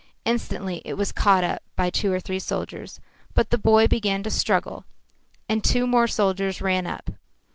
Instantly 0.25 0.81
it 0.83 0.93
was 0.95 1.11
caught 1.11 1.43
up 1.43 1.61
by 1.75 1.91
two 1.91 2.11
or 2.11 2.19
three 2.19 2.39
soldiers. 2.39 2.99
But 3.35 3.51
the 3.51 3.57
boy 3.59 3.87
began 3.87 4.23
to 4.23 4.31
struggle, 4.31 4.83
and 5.47 5.63
two 5.63 5.85
more 5.85 6.07
soldiers 6.07 6.59
ran 6.59 6.87
up. 6.87 7.11